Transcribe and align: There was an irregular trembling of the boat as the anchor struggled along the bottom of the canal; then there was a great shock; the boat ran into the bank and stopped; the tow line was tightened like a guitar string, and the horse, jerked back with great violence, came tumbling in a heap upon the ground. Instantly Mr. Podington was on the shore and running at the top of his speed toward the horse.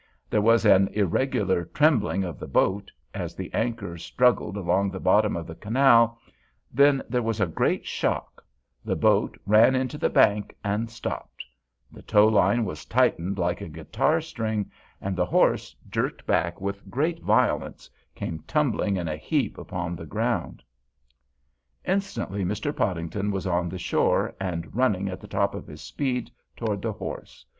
There 0.31 0.41
was 0.41 0.65
an 0.65 0.87
irregular 0.93 1.63
trembling 1.63 2.23
of 2.23 2.39
the 2.39 2.47
boat 2.47 2.89
as 3.13 3.35
the 3.35 3.53
anchor 3.53 3.99
struggled 3.99 4.57
along 4.57 4.89
the 4.89 4.99
bottom 4.99 5.35
of 5.35 5.45
the 5.45 5.53
canal; 5.53 6.17
then 6.73 7.03
there 7.07 7.21
was 7.21 7.39
a 7.39 7.45
great 7.45 7.85
shock; 7.85 8.43
the 8.83 8.95
boat 8.95 9.37
ran 9.45 9.75
into 9.75 9.99
the 9.99 10.09
bank 10.09 10.55
and 10.63 10.89
stopped; 10.89 11.45
the 11.91 12.01
tow 12.01 12.27
line 12.27 12.65
was 12.65 12.83
tightened 12.85 13.37
like 13.37 13.61
a 13.61 13.69
guitar 13.69 14.21
string, 14.21 14.71
and 14.99 15.15
the 15.15 15.27
horse, 15.27 15.75
jerked 15.87 16.25
back 16.25 16.59
with 16.59 16.89
great 16.89 17.21
violence, 17.21 17.87
came 18.15 18.39
tumbling 18.47 18.97
in 18.97 19.07
a 19.07 19.17
heap 19.17 19.55
upon 19.59 19.95
the 19.95 20.07
ground. 20.07 20.63
Instantly 21.85 22.43
Mr. 22.43 22.75
Podington 22.75 23.29
was 23.29 23.45
on 23.45 23.69
the 23.69 23.77
shore 23.77 24.33
and 24.39 24.75
running 24.75 25.09
at 25.09 25.21
the 25.21 25.27
top 25.27 25.53
of 25.53 25.67
his 25.67 25.83
speed 25.83 26.31
toward 26.57 26.81
the 26.81 26.93
horse. 26.93 27.45